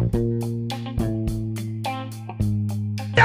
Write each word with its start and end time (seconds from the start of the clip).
Bye. 0.00 0.39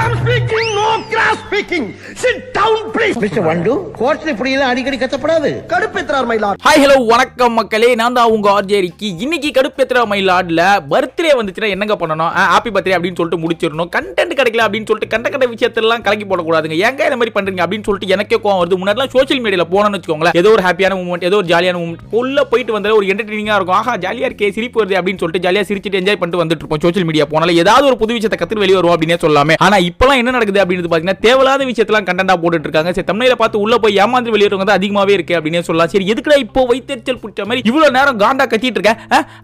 I'm 0.06 0.16
speaking, 0.24 0.66
no 0.78 0.88
cross 1.12 1.38
speaking. 1.44 1.84
Sit 2.22 2.36
down, 2.56 2.74
please. 2.94 3.14
Mister 3.22 3.44
Vandu 3.46 3.72
கோர்ட்ல 4.00 4.28
இப்படி 4.32 4.50
எல்லாம் 4.56 4.70
அடிக்கடி 4.72 4.98
கத்தப்படாது. 5.00 5.50
கடுப்பேற்றார் 5.72 6.26
மயிலாட் 6.30 6.60
ஹாய் 6.66 6.80
ஹலோ 6.82 6.96
வணக்கம் 7.12 7.56
மக்களே. 7.58 7.88
நான் 8.00 8.16
தான் 8.18 8.32
உங்க 8.34 8.48
ஆர்ஜே 8.56 8.80
ரிக்கி 8.84 9.08
இன்னைக்கு 9.24 9.50
கடுப்பேத்திர 9.56 10.02
மயிலாட்ல 10.12 10.66
பர்த்டே 10.92 11.32
வந்துச்சுன்னா 11.38 11.70
என்னங்க 11.76 11.94
பண்ணணும்? 12.02 12.30
ஹாப்பி 12.52 12.72
பர்த்டே 12.76 12.94
அப்படின்னு 12.98 13.18
சொல்லிட்டு 13.20 13.40
முடிச்சிடணும். 13.44 13.90
கண்டென்ட் 13.96 14.36
கிடைக்கல 14.40 14.66
அப்படின்னு 14.66 14.88
சொல்லிட்டு 14.90 15.12
கண்ட 15.14 15.32
கண்ட 15.34 15.48
விஷயத்தெல்லாம் 15.54 16.04
கலக்கி 16.06 16.28
போடக்கூடாதுங்க. 16.32 16.78
ஏங்க 16.88 17.02
இந்த 17.08 17.18
மாதிரி 17.22 17.34
பண்றீங்க 17.38 17.64
அப்படின்னு 17.66 17.88
சொல்லிட்டு 17.88 18.12
எனக்கே 18.16 18.40
கோவம் 18.46 18.60
வருது. 18.62 18.80
முன்னாடிலாம் 18.82 19.12
சோஷியல் 19.16 19.42
மீடியால 19.46 19.66
போனோம்னு 19.74 20.00
வச்சுக்கோங்களேன். 20.00 20.38
ஏதோ 20.42 20.52
ஒரு 20.58 20.64
ஹாப்பியான 20.68 21.00
மூமெண்ட் 21.00 21.28
ஏதோ 21.30 21.38
ஒரு 21.42 21.50
ஜாலியான 21.52 21.78
மூமெண்ட் 21.82 22.16
உள்ள 22.22 22.46
போயிட்டு 22.52 22.76
வந்தாலே 22.76 22.98
ஒரு 23.00 23.08
என்டர்டெய்னிங்கா 23.14 23.58
இருக்கும். 23.60 23.78
ஆஹா 23.80 23.96
ஜாலியா 24.06 24.28
இருக்கே 24.30 24.52
சிரிப்பு 24.60 24.82
வருது 24.82 25.00
அப்படின்னு 25.00 25.22
சொல்லிட்டு 25.24 25.44
ஜாலியா 25.48 25.66
சிரிச்சிட்டு 25.72 26.02
என்ஜாய் 26.02 26.20
பண்ணிட்டு 26.22 26.42
வந்துட்டு 26.44 26.64
இருப்போம் 26.64 26.84
சோஷியல் 26.86 27.10
மீடியா 27.10 27.26
போனால. 27.34 27.58
ஏதாவது 27.64 27.90
ஒரு 27.92 28.00
புது 28.04 28.18
விஷயத்தை 28.20 28.40
கத்துட்டு 28.40 28.64
வெளியே 28.66 28.80
வரும் 28.80 28.96
அப்படின்னே 28.96 29.20
சொல்லலாமே 29.26 29.60
ஆனா 29.68 29.76
இப்போலாம் 29.96 30.18
என்ன 30.20 30.32
நடக்குது 30.34 30.60
அப்படின்னு 30.62 30.88
பாத்தீங்கன்னா 30.92 31.20
தேவையில்லாத 31.24 31.66
விஷயத்தெல்லாம் 31.68 32.06
கண்டென்ட்டா 32.08 32.34
போட்டுட்டு 32.40 32.66
இருக்காங்க 32.68 32.90
சரி 32.96 33.06
தமிழில் 33.10 33.38
பார்த்து 33.42 33.60
உள்ள 33.64 33.74
போய் 33.82 33.94
ஏமாந்து 34.02 34.32
வெளியேறவங்க 34.34 34.66
தான் 34.68 34.78
அதிகமாவே 34.80 35.12
இருக்கு 35.16 35.34
அப்படின்னு 35.36 35.60
சொல்லலாம். 35.68 35.90
சரி 35.92 36.06
எதுக்குடா 36.12 36.36
இப்போ 36.42 36.62
வைத்தறிச்சல் 36.70 37.20
பிடிச்ச 37.22 37.46
மாதிரி 37.48 37.62
இவ்வளோ 37.70 37.86
நேரம் 37.94 38.18
காண்டா 38.22 38.44
கத்திட்டு 38.52 38.78
இருக்க? 38.78 38.92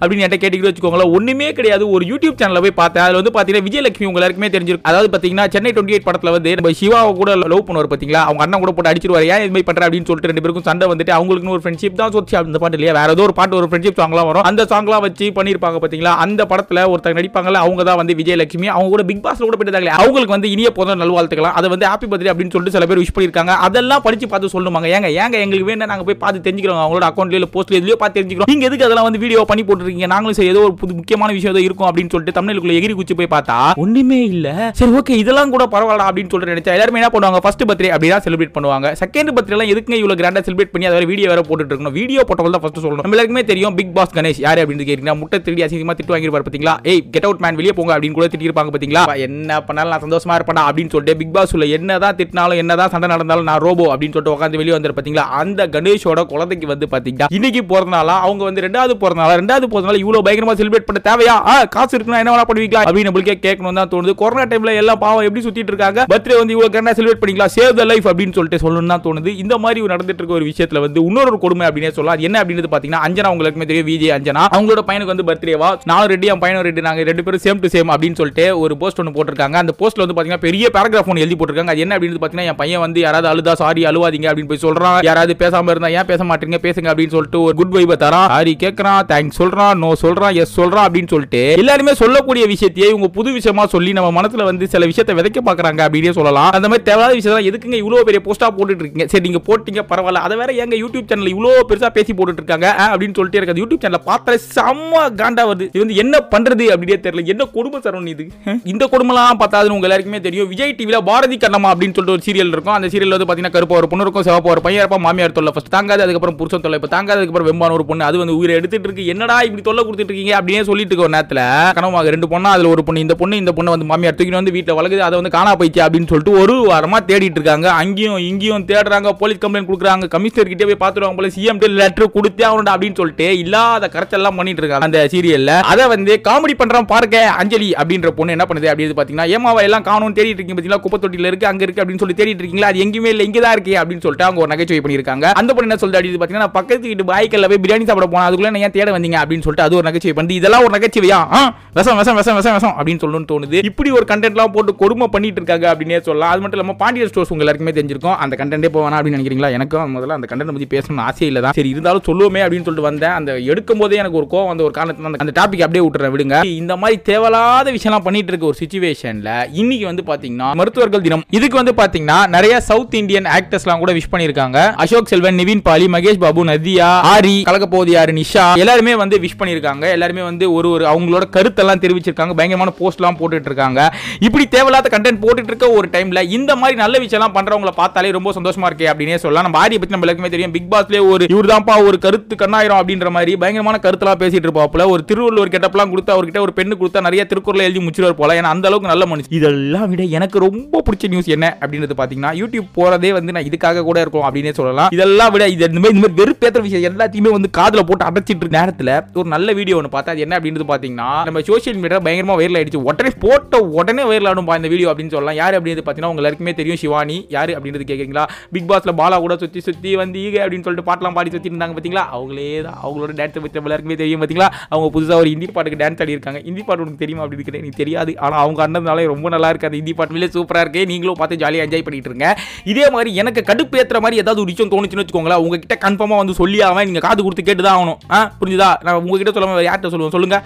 அப்படின்னு 0.00 0.24
என்கிட்ட 0.24 0.38
கேட்டுக்கிட்டு 0.42 0.70
வச்சுக்கோங்களேன். 0.70 1.12
ஒண்ணுமே 1.18 1.48
கிடையாது. 1.58 1.84
ஒரு 1.94 2.04
யூடியூப் 2.10 2.36
சேனலில் 2.42 2.64
போய் 2.66 2.74
பார்த்தேன். 2.80 3.04
அதில் 3.04 3.18
வந்து 3.20 3.32
பார்த்தீங்கன்னா 3.36 3.66
விஜயலட்சுமி 3.68 4.08
உங்க 4.10 4.20
எல்லாருக்குமே 4.20 4.50
தெரிஞ்சிருக்கும். 4.56 4.90
அதாவது 4.92 5.10
பாத்தீங்கன்னா 5.14 5.46
சென்னை 5.54 5.72
டுவெண்ட்டி 5.76 5.96
எயிட் 5.96 6.06
படத்துல 6.08 6.34
வந்து 6.36 6.52
நம்ம 6.60 6.72
சிவாவை 6.82 7.14
கூட 7.22 7.30
லவ் 7.52 7.64
பண்ணுவார் 7.70 7.88
பார்த்தீங்களா 7.94 8.22
அவங்க 8.28 8.44
அண்ணன் 8.46 8.62
கூட 8.64 8.74
போட்டு 8.76 8.92
அடிச்சிருவாரு. 8.92 9.26
ஏன் 9.32 9.42
இது 9.44 9.54
மாதிரி 9.56 9.68
பண்ற 9.70 9.88
அப்படின்னு 9.88 10.10
சொல்லிட்டு 10.10 10.32
ரெண்டு 10.32 10.44
பேருக்கும் 10.46 10.68
சண்டை 10.68 10.88
வந்துட்டு 10.92 11.14
அவங்களுக்குன்னு 11.18 11.56
ஒரு 11.56 11.64
ஃப்ரெண்ட்ஷிப் 11.64 11.98
தான் 12.02 12.14
சொச்சு 12.18 12.38
அந்த 12.42 12.62
பாட்டு 12.64 12.80
இல்லையா? 12.80 12.96
வேற 13.00 13.16
ஏதோ 13.16 13.24
ஒரு 13.28 13.36
பாட்டு 13.40 13.58
ஒரு 13.62 13.70
ஃப்ரெண்ட்ஷிப் 13.72 13.98
சாங்லாம் 14.02 14.28
வரும். 14.32 14.46
அந்த 14.52 14.68
சாங்லாம் 14.74 15.04
வச்சு 15.08 15.32
பண்ணியிருப்பாங்க 15.40 15.82
பாத்தீங்களா? 15.86 16.14
அந்த 16.26 16.48
படத்துல 16.52 16.86
ஒருத்தங்க 16.92 17.20
நடிப்பாங்கல்ல 17.22 17.64
அவங்க 17.66 17.88
தான் 17.90 18.00
வந்து 18.02 18.18
விஜயலட்சுமி. 18.22 18.70
அவங்க 18.76 18.90
கூட 18.96 19.04
பிக் 19.10 19.24
பாஸ்ல 19.26 19.46
கூட 19.48 19.56
போயிட்டு 19.58 19.98
அவங்களுக்கு 20.02 20.36
வந்து 20.36 20.41
இனிய 20.54 20.70
போதும் 20.78 21.00
நல்வாழ்த்துக்கலாம் 21.02 21.56
அதை 21.58 21.68
வந்து 21.72 21.86
ஹாப்பி 21.90 22.06
பர்த்டே 22.10 22.30
அப்படின்னு 22.32 22.52
சொல்லிட்டு 22.54 22.76
சில 22.76 22.86
பேர் 22.90 23.00
விஷ் 23.02 23.14
பண்ணிருக்காங்க 23.16 23.54
அதெல்லாம் 23.66 24.02
படிச்சு 24.06 24.26
பார்த்து 24.32 24.52
சொல்லுவாங்க 24.54 24.88
ஏங்க 24.96 25.08
ஏங்க 25.22 25.36
எங்களுக்கு 25.44 25.68
வேணும் 25.70 25.90
நாங்க 25.92 26.04
போய் 26.08 26.18
பார்த்து 26.22 26.44
தெரிஞ்சுக்கிறோம் 26.46 26.82
அவங்களோட 26.84 27.06
அக்கௌண்ட்ல 27.10 27.48
போஸ்ட்ல 27.54 27.78
எதுலயோ 27.80 27.96
பார்த்து 28.02 28.18
தெரிஞ்சுக்கிறோம். 28.18 28.50
நீங்க 28.52 28.66
எதுக்கு 28.68 28.86
அதெல்லாம் 28.86 29.06
வந்து 29.08 29.20
வீடியோ 29.24 29.44
பண்ணி 29.50 29.64
போட்டுருக்கீங்க? 29.68 30.08
நாங்களும் 30.14 30.38
சரி 30.38 30.50
ஏதோ 30.54 30.62
ஒரு 30.68 30.74
புது 30.82 30.92
முக்கியமான 31.00 31.32
விஷயம் 31.36 31.54
ஏதோ 31.54 31.64
இருக்கும் 31.66 31.88
அப்படின்னு 31.88 32.12
சொல்லிட்டு 32.14 32.36
தமிழுக்குள்ள 32.38 32.76
எகிரி 32.78 32.96
குச்சி 33.00 33.16
போய் 33.20 33.30
பார்த்தா 33.34 33.56
ஒண்ணுமே 33.84 34.20
இல்ல. 34.32 34.48
சரி 34.80 34.92
ஓகே 35.00 35.16
இதெல்லாம் 35.22 35.52
கூட 35.54 35.66
பரவாயில்ல 35.74 36.08
அப்படின்னு 36.08 36.32
சொல்லிட்டு 36.34 36.54
நினைச்சா 36.54 36.74
எல்லாருமே 36.76 37.00
என்ன 37.02 37.10
பண்ணுவாங்க? 37.16 37.40
ஃபர்ஸ்ட் 37.46 37.64
பர்த்டே 37.70 37.92
அப்படி 37.96 38.10
செலிப்ரேட் 38.28 38.54
பண்ணுவாங்க. 38.56 38.88
செகண்ட் 39.02 39.32
பர்த்டே 39.36 39.54
எல்லாம் 39.56 39.72
எதுக்குங்க 39.74 39.98
இவ்வளவு 40.02 40.20
கிராண்டா 40.22 40.44
செலிப்ரேட் 40.48 40.72
பண்ணி 40.74 40.88
அதை 40.90 41.04
வீடியோ 41.12 41.28
வேற 41.32 41.42
போட்டுட்டு 41.48 41.72
இருக்கணும்? 41.72 41.96
வீடியோ 42.00 42.20
போட்டவங்க 42.28 42.54
தான் 42.56 42.64
ஃபர்ஸ்ட் 42.64 42.80
சொல்லணும். 42.84 43.04
நம்ம 43.04 43.16
எல்லாருக்குமே 43.16 43.44
தெரியும் 43.52 43.76
பிக் 43.78 43.92
பாஸ் 43.98 44.14
கணேஷ் 44.18 44.40
யாரு 44.46 44.60
அப்படின்னு 44.64 44.86
கேட்டீங்கன்னா 44.88 45.16
முட்டை 45.22 45.38
திருடி 45.46 45.64
அசிங்கமா 45.66 45.94
திட்டு 45.98 46.14
வாங்கிருப்பாரு 46.14 46.46
பாத்தீங்களா? 46.48 46.74
ஏய் 46.92 47.02
கெட் 47.14 47.26
அவுட் 47.28 47.42
மேன் 47.44 47.58
வெளியே 47.60 47.74
போங்க 47.78 47.92
அப்படின்னு 47.96 48.18
கூட 48.18 48.26
திட்டிருப்பாங்க 48.32 48.72
பாத்தீங்களா? 48.76 49.04
என்ன 49.28 49.60
பண்ணாலும் 49.68 49.92
நான் 49.94 50.04
சந்தோஷமா 50.06 50.31
இருப்பேன் 50.38 50.62
அப்படின்னு 50.68 50.92
சொல்லிட்டு 50.94 51.18
பிக் 51.20 51.34
பாஸ் 51.36 51.54
உள்ள 51.56 51.66
என்னதான் 51.76 52.16
திட்டினாலும் 52.20 52.60
என்னதான் 52.62 52.92
சண்டை 52.94 53.08
நடந்தாலும் 53.14 53.48
நான் 53.50 53.62
ரோபோ 53.66 53.84
அப்படின்னு 53.92 54.14
சொல்லிட்டு 54.16 54.34
உட்காந்து 54.36 54.60
வெளியே 54.62 54.74
வந்து 54.76 54.96
பாத்தீங்களா? 54.98 55.26
அந்த 55.40 55.66
கணேஷோட 55.76 56.20
குழந்தைக்கு 56.32 56.66
வந்து 56.72 56.86
பாத்தீங்கன்னா 56.94 57.28
இன்னைக்கு 57.38 57.62
பிறந்தனால 57.72 58.16
அவங்க 58.26 58.42
வந்து 58.48 58.64
ரெண்டாவது 58.66 58.94
பிறந்தனால 59.02 59.36
ரெண்டாவது 59.42 59.66
பிறந்தனால 59.72 60.00
இவ்வளவு 60.04 60.24
பயங்கரமா 60.28 60.56
செலிப்ரேட் 60.60 60.88
பண்ண 60.88 61.02
தேவையா? 61.08 61.36
காசு 61.76 61.92
இருக்குன்னா 61.96 62.20
என்ன 62.22 62.34
வேணா 62.34 62.46
பண்ணுவீங்களா? 62.50 62.82
அப்படின்னு 62.88 63.08
நம்மளுக்கே 63.10 63.36
கேட்கணும் 63.46 63.80
தான் 63.80 63.92
தோணுது. 63.94 64.14
கொரோனா 64.22 64.44
டைம்ல 64.52 64.74
எல்லாம் 64.82 65.00
பாவம் 65.04 65.26
எப்படி 65.28 65.44
சுத்திட்டு 65.46 65.72
இருக்காங்க? 65.74 66.00
பர்த்டே 66.12 66.38
வந்து 66.40 66.54
இவ்வளவு 66.56 66.72
கரெக்டா 66.74 66.94
செலிப்ரேட் 66.98 67.22
பண்ணிக்கலாம் 67.22 67.54
சேவ் 67.56 67.72
த 67.80 67.86
லைஃப் 67.92 68.08
அப்படின்னு 68.12 68.36
சொல்லிட்டு 68.38 68.62
சொல்லணும்னு 68.64 68.92
தான் 68.94 69.04
தோணுது. 69.06 69.30
இந்த 69.44 69.54
மாதிரி 69.64 69.80
ஒரு 69.84 69.92
நடந்துட்டு 69.94 70.22
இருக்க 70.22 70.38
ஒரு 70.40 70.48
விஷயத்துல 70.50 70.80
வந்து 70.86 71.00
இன்னொரு 71.08 71.38
கொடுமை 71.46 71.66
அப்படின்னே 71.68 71.92
சொல்லலாம். 71.98 72.22
என்ன 72.28 72.36
அப்படின்னு 72.42 72.72
பாத்தீங்கன்னா 72.74 73.02
அஞ்சனா 73.08 73.32
உங்களுக்குமே 73.34 73.68
தெரியும் 73.70 73.88
விஜய் 73.90 74.14
அஞ்சனா. 74.18 74.44
அவங்களோட 74.56 74.82
பையனுக்கு 74.88 75.14
வந்து 75.14 75.28
பர்த்டேவா 75.30 75.70
நானும் 75.90 76.10
ரெட்டி 76.12 76.28
என் 76.32 76.42
பையனும் 76.44 76.64
ரெட்டி 76.68 76.84
நாங்க 76.88 77.02
ரெண்டு 77.10 77.24
பேரும் 77.26 77.44
சேம் 77.46 77.62
டு 77.64 77.70
சேம் 77.74 77.90
அப்படின்னு 77.94 78.18
சொல்லிட்டு 78.20 78.44
ஒரு 78.62 78.74
போஸ்ட் 78.82 79.00
ஒன்று 79.02 79.14
போட்டிருக்காங்க. 79.16 79.56
அந்த 79.62 79.74
போஸ்ட்ல 79.80 80.04
வந்து 80.04 80.11
பாத்தீங்கன்னா 80.16 80.44
பெரிய 80.46 80.68
பேராகிராஃப் 80.76 81.10
ஒன்று 81.12 81.24
எழுதி 81.24 81.36
போட்டிருக்காங்க. 81.40 81.72
அது 81.74 81.84
என்ன 81.84 81.96
அப்படின்னு 81.98 82.22
பாத்தீங்கன்னா 82.24 82.48
என் 82.52 82.60
பையன் 82.62 82.82
வந்து 82.84 83.00
யாராவது 83.06 83.28
அழுதா 83.32 83.52
சாரி 83.62 83.84
அழுவாதீங்க 83.90 84.28
அப்படின்னு 84.30 84.50
போய் 84.52 84.64
சொல்றான். 84.66 84.98
யாராவது 85.08 85.36
பேசாம 85.42 85.74
இருந்தா 85.74 85.90
ஏன் 85.98 86.08
பேச 86.10 86.24
மாட்டீங்க? 86.30 86.58
பேசுங்க 86.66 86.88
அப்படின்னு 86.92 87.14
சொல்லிட்டு 87.16 87.40
ஒரு 87.46 87.54
குட் 87.60 87.74
வைபை 87.76 87.96
தரான். 88.04 88.28
சாரி 88.34 88.54
கேட்கறான் 88.64 89.02
தேங்க்ஸ் 89.12 89.40
சொல்றான். 89.42 89.74
நோ 89.84 89.90
சொல்றான். 90.04 90.34
எஸ் 90.42 90.54
சொல்றான் 90.60 90.86
அப்படின்னு 90.88 91.12
சொல்லிட்டு 91.14 91.42
எல்லாருமே 91.62 91.94
சொல்லக்கூடிய 92.02 92.46
விஷயத்தையே 92.54 92.88
இவங்க 92.92 93.08
புது 93.18 93.32
விஷயமா 93.38 93.66
சொல்லி 93.74 93.92
நம்ம 93.98 94.10
மனசுல 94.20 94.44
வந்து 94.50 94.64
சில 94.74 94.86
விஷயத்தை 94.90 95.16
விதைக்க 95.20 95.42
பாக்குறாங்க 95.48 95.80
அப்படின்னே 95.86 96.14
சொல்லலாம். 96.18 96.50
அந்த 96.58 96.68
மாதிரி 96.72 96.86
தேவையான 96.90 97.16
விஷயம் 97.20 97.46
எதுக்குங்க 97.50 97.78
இவ்வளவு 97.82 98.06
பெரிய 98.10 98.22
போஸ்டா 98.26 98.50
போட்டுட்டு 98.58 98.82
இருக்கீங்க 98.84 99.06
சரி 99.12 99.24
நீங்க 99.28 99.42
போட்டீங்க 99.48 99.82
பரவாயில்ல. 99.90 100.24
அதை 100.26 100.36
வேற 100.42 100.52
எங்க 100.64 100.74
யூடியூப் 100.82 101.08
சேனல் 101.12 101.32
இவ்வளவு 101.34 101.66
பெருசா 101.70 101.90
பேசி 101.98 102.12
போட்டுட்டு 102.18 102.42
இருக்காங்க 102.42 102.68
அப்படின்னு 102.90 103.16
சொல்லிட்டு 103.18 103.40
எனக்கு 103.40 103.62
யூடியூப் 103.62 103.84
சேனல் 103.86 104.06
பார்த்தா 104.10 104.38
செம்ம 104.56 105.02
காண்டா 105.20 105.44
வருது. 105.50 105.66
இது 105.72 105.84
வந்து 105.84 105.98
என்ன 106.04 106.16
பண்றது 106.34 106.64
அப்படின்னே 106.74 106.98
தெரியல. 107.06 107.24
என்ன 107.34 107.44
கொடுமை 107.56 107.80
சரவணி 107.84 108.12
இது? 108.16 108.24
இந்த 108.72 108.84
கொடுமைலாம் 108.92 109.40
பார்த்தாதுன்னு 109.42 109.76
உங்க 109.78 109.88
எல்லாருக்குமே 110.02 110.26
தெரியும். 110.26 110.48
விஜய் 110.52 110.74
டிவியில் 110.78 111.04
பாரதி 111.08 111.36
கண்ணம்மா 111.42 111.68
அப்படின்னு 111.72 111.94
சொல்லிட்டு 111.96 112.16
ஒரு 112.16 112.24
சீரியல் 112.26 112.52
இருக்கும். 112.54 112.74
அந்த 112.76 112.86
சீரியல் 112.92 113.14
வந்து 113.14 113.26
பார்த்தீங்கன்னா 113.28 113.56
கருப்பா 113.56 113.74
ஒரு 113.80 113.88
பொண்ணு 113.90 114.04
இருக்கும் 114.04 114.24
சிவப்பா 114.28 114.50
ஒரு 114.54 114.62
பையன் 114.64 114.82
இருப்பான் 114.82 115.04
மாமியார் 115.06 115.34
தொல்லை 115.36 115.52
ஃபஸ்ட் 115.54 115.72
தாங்காது 115.76 116.02
அதுக்கப்புறம் 116.04 116.36
புருஷன் 116.40 116.64
தொல்லை 116.64 116.78
இப்போ 116.80 116.90
தாங்காது 116.94 117.18
அதுக்கப்புறம் 117.20 117.48
வெம்பான 117.50 117.74
ஒரு 117.78 117.84
பொண்ணு. 117.90 118.02
அது 118.08 118.16
வந்து 118.22 118.36
உயிரை 118.38 118.54
எடுத்துட்டு 118.60 118.88
இருக்கு. 118.88 119.04
என்னடா 119.12 119.36
இப்படி 119.48 119.64
தொல்லை 119.68 119.82
கொடுத்துட்டு 119.86 120.12
இருக்கீங்க 120.12 120.34
அப்படியே 120.38 120.60
சொல்லிட்டு 120.70 120.92
இருக்க 120.92 121.06
ஒரு 121.08 121.14
நேரத்துல 121.16 121.42
கனவாக 121.78 122.14
ரெண்டு 122.14 122.30
பொண்ணு 122.32 122.50
அதில் 122.54 122.70
ஒரு 122.74 122.84
பொண்ணு 122.88 123.04
இந்த 123.06 123.16
பொண்ணு 123.20 123.40
இந்த 123.42 123.54
பொண்ணு 123.58 123.74
வந்து 123.74 123.88
மாமியார் 123.92 124.18
தூக்கி 124.18 124.36
வந்து 124.40 124.54
வீட்டில் 124.56 124.78
வளர்க்குது 124.80 125.06
அதை 125.08 125.18
வந்து 125.20 125.34
காணா 125.36 125.52
போயிடுச்சு 125.60 125.84
அப்படின்னு 125.86 126.10
சொல்லிட்டு 126.12 126.34
ஒரு 126.42 126.56
வாரமா 126.70 127.00
தேடிட்டு 127.10 127.40
இருக்காங்க. 127.40 127.68
அங்கேயும் 127.82 128.18
இங்கேயும் 128.30 128.66
தேடுறாங்க 128.72 129.12
போலீஸ் 129.22 129.42
கம்ப்ளைண்ட் 129.44 129.70
கொடுக்குறாங்க. 129.70 130.10
கமிஷனர் 130.16 130.52
கிட்டே 130.52 130.68
போய் 130.70 130.80
பார்த்துருவாங்க 130.84 131.18
போல 131.20 131.32
சிஎம் 131.36 131.62
லெட்டர் 131.80 132.14
கொடுத்தே 132.18 132.46
அவனோட 132.50 132.70
அப்படின்னு 132.74 132.98
சொல்லிட்டு 133.02 133.28
இல்லாத 133.44 133.90
கரைச்செல்லாம் 133.94 134.38
பண்ணிட்டு 134.40 134.64
இருக்காங்க 134.64 134.88
அந்த 134.90 135.00
சீரியல்ல 135.14 135.52
அதை 135.72 135.86
வந்து 135.94 136.12
காமெடி 136.28 136.56
பண்றான் 136.62 136.90
பாருங்க 136.94 137.18
அஞ்சலி 137.42 137.70
அப்படின்ற 137.80 138.10
பொண்ணு 138.18 138.36
என்ன 138.36 138.46
பண்ணுது 138.50 138.70
அப்படின்னு 138.72 138.96
பார்த்தீங்கன்னா 138.98 139.28
ஏமாவை 139.36 139.60
எல்லாம் 139.68 139.86
காணும் 139.92 140.14
தேடிட்டு 140.14 140.38
இருக்கீங்க 140.38 140.54
பாத்தீங்களா? 140.54 140.80
குப்பை 140.80 141.00
தொட்டில 141.02 141.26
இருக்கு 141.26 141.46
அங்க 141.46 141.62
இருக்கு 141.62 141.82
அப்படின்னு 141.82 141.98
சொல்லி 141.98 142.14
தேடிட்டு 142.14 142.40
இருக்கீங்களா 142.42 142.66
அது 142.66 142.84
எங்கேயுமே 142.84 143.06
இல்லை 143.06 143.26
இங்கே 143.26 143.40
தான் 143.40 143.52
இருக்கு 143.52 143.72
அப்படின்னு 143.72 144.00
சொல்லிட்டு 144.00 144.24
அவங்க 144.24 144.40
ஒரு 144.40 144.46
நகைச்சுவை 144.46 144.80
பண்ணியிருக்காங்க. 144.80 145.24
அந்த 145.32 145.54
பொண்ணு 145.54 145.74
என்ன 145.74 145.74
சொல்லுது 145.74 146.00
அப்படின்னு 146.00 146.22
பாத்தீங்கன்னா 146.22 146.46
பக்கத்து 146.46 146.80
வீட்டு 146.80 147.04
பாய்க்கல்ல 147.04 147.48
போய் 147.48 147.58
பிரியாணி 147.62 147.84
சாப்பிட 147.84 148.06
போனா 148.06 148.30
அதுக்குள்ள 148.30 148.40
நான் 148.40 148.54
ஏன் 148.54 148.70
தேட 148.70 148.98
வந்தீங்க 148.98 149.18
அப்படின்னு 149.20 149.46
சொல்லிட்டு 149.46 149.62
அது 149.62 149.74
ஒரு 149.74 149.82
நகைச்சுவை 149.82 150.12
பண்ணி 150.12 150.34
இதெல்லாம் 150.34 150.64
ஒரு 150.64 150.78
நகைச்சுவையா? 150.78 151.50
விஷம் 151.74 151.96
விஷம் 151.96 152.14
விஷம் 152.14 152.34
விஷம் 152.34 152.52
விஷம் 152.52 152.74
அப்படின்னு 152.78 153.00
சொல்லணும்னு 153.00 153.26
தோணுது. 153.32 153.64
இப்படி 153.64 153.90
ஒரு 153.90 154.04
கண்டென்ட்லாம் 154.08 154.52
போட்டு 154.52 154.74
கொடுமை 154.74 155.06
பண்ணிட்டு 155.06 155.42
இருக்காங்க 155.42 155.76
அப்படின்னே 155.76 156.00
சொல்லலாம். 156.00 156.30
அது 156.30 156.40
மட்டும் 156.40 156.58
இல்லாம 156.58 156.76
பாண்டியர் 156.78 157.08
ஸ்டோர்ஸ் 157.08 157.32
உங்க 157.32 157.44
எல்லாருக்குமே 157.44 157.80
தெரிஞ்சிருக்கும். 157.80 158.16
அந்த 158.16 158.36
கண்டென்ட்டே 158.36 158.70
போவானா 158.74 158.96
அப்படின்னு 158.96 159.18
நினைக்கிறீங்களா? 159.20 159.52
எனக்கும் 159.52 159.96
முதல்ல 159.96 160.12
அந்த 160.12 160.36
கண்டென்ட் 160.36 160.56
பத்தி 160.56 160.78
பேசணும்னு 160.78 161.00
ஆசை 161.00 161.26
இல்லை 161.26 161.42
தான். 161.42 161.52
சரி 161.52 161.68
இருந்தாலும் 161.68 162.02
சொல்லுவோமே 162.06 162.38
அப்படின்னு 162.38 162.62
சொல்லிட்டு 162.62 162.80
வந்தேன். 162.80 163.10
அந்த 163.10 163.38
எடுக்கும் 163.38 163.78
போதே 163.78 163.96
எனக்கு 163.96 164.16
ஒரு 164.16 164.26
கோவம் 164.30 164.48
அந்த 164.48 164.62
ஒரு 164.62 164.72
காரணத்துல 164.76 165.04
அந்த- 165.04 165.18
அந்த 165.18 165.40
டாபிக் 165.40 165.62
அப்படியே 165.62 165.88
விட்டுறேன் 165.88 166.12
விடுங்க. 166.12 166.44
இந்த 166.44 166.76
மாதிரி 166.76 167.00
தேவையில்லாத 167.02 167.72
விஷயம்லாம் 167.72 167.98
பண்ணிட்டு 167.98 168.32
இருக்க 168.32 168.46
ஒரு 168.46 168.56
சுச்சுவேஷன்ல 168.64 169.46
இன்னைக்கு 169.52 169.81
வந்து 169.90 170.04
பாத்தீங்கன்னா 170.10 170.48
மருத்துவர்கள் 170.60 171.04
தினம். 171.06 171.24
இதுக்கு 171.38 171.60
வந்து 171.60 171.74
பாத்தீங்கன்னா 171.80 172.18
நிறைய 172.34 172.60
சவுத் 172.70 172.96
இந்தியன் 173.00 173.28
ஆக்டர்ஸ்லாம் 173.36 173.82
கூட 173.84 173.92
விஷ் 173.92 174.10
பண்ணிருக்காங்க 174.12 174.58
அசோக் 174.84 175.10
செல்வன் 175.12 175.38
நிவின் 175.40 175.62
பாலி 175.68 175.86
மகேஷ் 175.94 176.20
பாபு 176.24 176.44
நதியா 176.44 176.90
ஆரி 177.14 177.34
கலக்கப்போதியார் 177.48 178.12
நிஷா 178.20 178.46
எல்லாருமே 178.62 178.94
வந்து 179.02 179.18
விஷ் 179.24 179.38
பண்ணிருக்காங்க 179.40 179.84
எல்லாருமே 179.96 180.22
வந்து 180.22 180.52
ஒரு 180.52 180.70
ஒரு 180.70 180.84
அவங்களோட 180.92 181.24
கருத்தெல்லாம் 181.36 181.82
தெரிவிச்சிருக்காங்க. 181.84 182.34
பயங்கரமான 182.38 182.72
போஸ்ட்லாம் 182.80 183.18
போட்டுட்டு 183.20 183.48
இருக்காங்க 183.50 183.80
இப்படி 184.26 184.46
தேவையில்லாத 184.46 184.90
கண்டென்ட் 184.96 185.22
போட்டுட்டு 185.24 185.50
இருக்க 185.52 185.70
ஒரு 185.70 185.88
டைம்ல 185.92 186.22
இந்த 186.38 186.56
மாதிரி 186.56 186.78
நல்ல 186.82 186.98
விஷயம்லாம் 186.98 187.36
பண்றவங்கள 187.38 187.70
பார்த்தாலே 187.80 188.10
ரொம்ப 188.10 188.32
சந்தோஷமா 188.38 188.68
இருக்கே 188.70 188.90
அப்படின்னே 188.92 189.16
சொல்லலாம். 189.16 189.42
நம்ம 189.42 189.58
ஆரிய 189.58 189.78
பத்தி 189.78 189.94
நம்ம 189.94 190.06
எல்லாருக்குமே 190.06 190.32
தெரியும். 190.34 190.54
பிக் 190.56 190.70
பாஸ்லேயே 190.72 191.08
ஒரு 191.12 191.26
இவர் 191.28 191.50
தான்ப்பா 191.52 191.76
ஒரு 191.86 191.98
கருத்து 191.98 192.36
கண்ணாயிரம் 192.42 192.80
அப்படின்ற 192.82 193.10
மாதிரி 193.10 193.36
பயங்கரமான 193.36 193.78
கருத்தெல்லாம் 193.82 194.20
பேசிட்டு 194.22 194.48
இருப்பாப்புல. 194.48 194.88
ஒரு 194.88 195.04
திருவள்ளுவர் 195.04 195.52
கெட்டப்லாம் 195.54 195.90
கொடுத்து 195.90 196.14
அவர்கிட்ட 196.16 196.40
ஒரு 196.40 196.52
பெண்ணு 196.56 196.80
கொடுத்தா 196.80 197.00
நிறைய 197.00 197.24
திருக்குறளை 197.24 197.64
எழுதி 197.64 197.82
முடிச்சிருவார் 197.86 198.18
போல. 198.20 198.36
ஏன்னா 198.40 198.52
அந்த 198.54 198.68
அளவுக்கு 198.68 198.90
நல்ல 198.92 199.04
மனுஷன். 199.04 199.20
இதெல்லாம் 199.28 199.71
விட 199.90 200.02
எனக்கு 200.18 200.38
ரொம்ப 200.44 200.82
பிடிச்ச 200.86 201.08
நியூஸ் 201.12 201.28
என்ன 201.34 201.46
அப்படின்றது 201.62 201.94
பாத்தீங்கன்னா 202.00 202.32
யூடியூப் 202.40 202.68
போறதே 202.78 203.10
வந்து 203.16 203.34
நான் 203.36 203.48
இதுக்காக 203.50 203.82
கூட 203.88 203.98
இருக்கும் 204.04 204.24
அப்படின்னே 204.28 204.52
சொல்லலாம். 204.58 204.90
இதெல்லாம் 204.96 205.32
விட 205.34 205.44
இது 205.54 205.68
இந்த 205.68 205.80
மாதிரி 205.82 205.94
இந்த 205.96 206.02
மாதிரி 206.04 206.18
வெறுப்பேற்ற 206.20 206.60
விஷயம் 206.66 206.86
எல்லாத்தையுமே 206.90 207.30
வந்து 207.36 207.50
காதுல 207.58 207.82
போட்டு 207.88 208.04
அடைச்சிட்டு 208.08 208.42
இருக்க 208.42 208.56
நேரத்துல 208.58 208.90
ஒரு 209.20 209.28
நல்ல 209.34 209.52
வீடியோ 209.58 209.76
ஒன்று 209.80 209.92
பார்த்தா 209.94 210.14
அது 210.14 210.24
என்ன 210.26 210.36
அப்படின்றது 210.38 210.66
பாத்தீங்கன்னா 210.72 211.08
நம்ம 211.28 211.42
சோஷியல் 211.50 211.78
மீடியா 211.82 212.00
பயங்கரமா 212.06 212.36
வைரல் 212.40 212.58
ஆயிடுச்சு. 212.60 212.82
உடனே 212.90 213.12
போட்ட 213.24 213.60
உடனே 213.80 214.04
வைரல் 214.10 214.30
ஆடும்பா 214.32 214.56
இந்த 214.60 214.68
வீடியோ 214.74 214.90
அப்படின்னு 214.92 215.14
சொல்லலாம். 215.16 215.38
யார் 215.42 215.56
அப்படின்றது 215.58 215.86
பாத்தீங்கன்னா 215.86 216.12
உங்க 216.12 216.22
எல்லாருக்குமே 216.22 216.54
தெரியும் 216.60 216.80
சிவானி 216.82 217.18
யாரு 217.36 217.54
அப்படின்றது 217.58 217.86
கேக்குறீங்களா? 217.90 218.24
பிக் 218.56 218.68
பாஸ்ல 218.72 218.94
பாலா 219.02 219.18
கூட 219.26 219.36
சுத்தி 219.42 219.60
சுத்தி 219.68 219.92
வந்து 220.02 220.18
ஈக 220.26 220.36
அப்படின்னு 220.44 220.66
சொல்லிட்டு 220.68 220.88
பாட்டெல்லாம் 220.90 221.16
பாடி 221.18 221.30
சுத்தி 221.36 221.50
இருந்தாங்க 221.52 221.76
பாத்தீங்களா? 221.78 222.04
அவங்களே 222.16 222.48
தான் 222.68 222.78
அவங்களோட 222.84 223.12
டான்ஸ் 223.20 223.40
பத்தி 223.46 223.62
எல்லாருக்குமே 223.62 223.98
தெரியும் 224.02 224.22
பாத்தீங்களா? 224.24 224.50
அவங்க 224.72 224.90
புதுசா 224.98 225.16
ஒரு 225.22 225.30
ஹிந்தி 225.34 225.48
பாட்டுக்கு 225.56 225.80
டான்ஸ் 225.84 226.02
ஆடி 226.04 226.16
இருக்காங்க 226.18 226.40
ஹிந்தி 226.48 226.64
பாட்டு 226.68 226.84
உனக்கு 226.86 227.02
தெரியுமா 227.04 227.24
அப்படின்னு 227.24 227.46
கேட்டேன் 227.48 227.64
எனக்கு 227.64 227.82
தெரியாது. 227.82 228.14
ஆனா 228.26 228.36
அவங்க 228.44 228.60
அண்ணனாலே 228.66 229.06
ரொம்ப 229.14 229.28
நல்லா 229.28 229.48
இருக்கு 229.48 229.61
இருக்காது. 229.62 229.70
அந்த 229.72 229.80
ஹிந்தி 229.80 229.94
பாட்டுல 229.98 230.62
இருக்கு. 230.62 230.80
நீங்களும் 230.92 231.18
பார்த்து 231.20 231.40
ஜாலியாக 231.42 231.66
என்ஜாய் 231.66 231.84
பண்ணிட்டு 231.86 232.10
இருங்க 232.12 232.26
இதே 232.72 232.86
மாதிரி 232.94 233.10
எனக்கு 233.22 233.40
கடுப்பு 233.50 233.78
ஏற்ற 233.82 233.96
மாதிரி 234.04 234.20
ஏதாவது 234.22 234.40
ஒரு 234.42 234.50
விஷயம் 234.52 234.72
தோணுச்சுன்னு 234.74 235.02
வச்சுக்கோங்களேன் 235.02 235.42
உங்ககிட்ட 235.44 235.74
கன்ஃபார்மா 235.86 236.16
வந்து 236.22 236.34
சொல்லி 236.40 236.58
ஆவேன் 236.68 236.86
நீங்க 236.88 237.02
காது 237.06 237.20
கொடுத்து 237.26 237.44
கேட்டு 237.48 237.62
தான் 237.66 237.76
ஆகணும். 237.78 237.98
ஆ 238.14 238.18
புரிஞ்சுதா? 238.40 238.70
நான் 238.86 238.98
உங்ககிட்ட 239.04 239.32
சொல்லாம 239.36 239.62
யார்கிட்ட 239.68 239.90
சொல்லுவேன்? 239.94 240.14
சொல்லுங்க. 240.16 240.36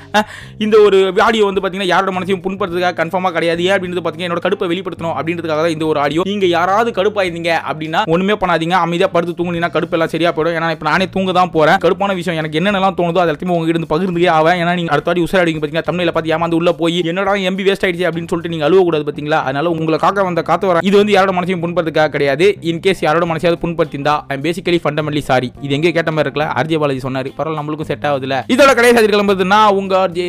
இந்த 0.64 0.76
ஒரு 0.86 0.98
ஆடியோ 1.26 1.44
வந்து 1.50 1.60
பார்த்தீங்கன்னா 1.62 1.92
யாரோட 1.92 2.12
மனசையும் 2.18 2.42
புண்படுறதுக்காக 2.46 2.96
கன்ஃபார்மா 3.00 3.30
கிடையாது. 3.36 3.60
ஏன் 3.68 3.74
அப்படின்றது 3.76 4.02
பார்த்தீங்கன்னா 4.04 4.30
என்னோட 4.30 4.44
கடுப்பை 4.46 4.68
வெளிப்படுத்தணும் 4.72 5.16
அப்படின்றதுக்காக 5.18 5.60
தான் 5.66 5.74
இந்த 5.76 5.86
ஒரு 5.92 6.00
ஆடியோ 6.04 6.24
நீங்க 6.32 6.46
யாராவது 6.56 6.90
கடுப்பாயிருந்தீங்க 6.98 7.52
அப்படின்னா 7.70 8.02
ஒன்றுமே 8.14 8.36
பண்ணாதீங்க. 8.42 8.76
அமைதியாக 8.86 9.10
படுத்து 9.16 9.36
தூங்குனீங்கன்னா 9.40 9.72
கடுப்பு 9.76 9.96
எல்லாம் 9.98 10.12
சரியா 10.14 10.32
போயிடும். 10.36 10.56
ஏன்னா 10.58 10.70
இப்போ 10.76 10.88
நானே 10.90 11.08
தூங்க 11.16 11.32
தான் 11.40 11.52
போறேன். 11.56 11.80
கடுப்பான 11.84 12.14
விஷயம். 12.20 12.38
எனக்கு 12.42 12.58
என்னென்னலாம் 12.60 12.98
தோணுதோ 13.00 13.20
அதை 13.22 13.30
எல்லாத்தையும் 13.32 13.54
உங்ககிட்ட 13.56 13.78
இருந்து 13.78 13.92
பகிர்ந்துக்கே 13.94 14.30
ஆவேன். 14.38 14.58
ஏன்னா 14.62 14.74
நீங்கள் 14.80 14.94
அடுத்த 14.96 15.10
வாட்டி 15.10 15.24
உசாரிங்க 15.26 15.60
பாத்தீங்கன்னா 15.62 15.88
தமிழில் 15.90 16.14
பார்த்து 16.16 16.32
ஏமாந்து 16.36 16.58
உள்ள 16.60 16.72
போய் 16.82 16.98
என்னடா 17.12 17.34
எம்பி 17.50 17.66
வேஸ்ட் 17.68 17.86
ஆயிடுச்சு 17.86 18.08
அப்படின்னு 18.10 18.30
சொல்லிட்டு 18.32 18.52
நீங்க 18.54 18.66
அழுவக்கூடாது. 18.68 19.05
கூடாது 19.06 19.16
பாத்தீங்களா? 19.16 19.40
அதனால 19.46 19.70
உங்களை 19.76 19.98
காக்க 20.04 20.22
வந்த 20.28 20.42
காத்து 20.50 20.66
வர 20.70 20.80
இது 20.88 20.96
வந்து 20.96 21.14
யாரோட 21.16 21.32
மனசையும் 21.38 21.62
புண்படுறதுக்காக 21.64 22.10
கிடையாது. 22.16 22.46
இன் 22.70 22.82
கேஸ் 22.86 23.02
யாரோட 23.06 23.26
மனசையாவது 23.32 23.60
புண்படுத்திருந்தா 23.64 24.14
ஐம் 24.34 24.44
பேசிக்கலி 24.46 24.80
ஃபண்டமெண்டலி 24.84 25.24
சாரி 25.30 25.50
இது 25.64 25.74
எங்கே 25.78 25.92
கேட்ட 25.98 26.10
மாதிரி 26.10 26.28
இருக்கல? 26.28 26.46
ஆர்ஜே 26.58 26.78
பாலாஜி 26.82 27.04
சொன்னார். 27.06 27.30
பரவாயில்ல 27.38 27.62
நம்மளுக்கும் 27.62 27.90
செட் 27.92 28.06
ஆகுதுல 28.10 28.36
இதோட 28.54 28.70
கடைசி 28.74 28.94
கிளம்புறது 28.94 29.14
கிளம்புதுன்னா 29.16 29.60
உங்க 29.80 29.94
ஆர்ஜே 30.04 30.26